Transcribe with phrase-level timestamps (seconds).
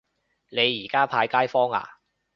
[0.49, 1.99] 你而家派街坊呀